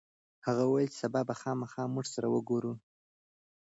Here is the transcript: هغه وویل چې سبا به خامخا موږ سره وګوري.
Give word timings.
هغه 0.45 0.63
وویل 0.65 0.89
چې 0.93 0.97
سبا 1.03 1.21
به 1.27 1.33
خامخا 1.41 1.83
موږ 1.93 2.05
سره 2.15 2.27
وګوري. 2.29 2.71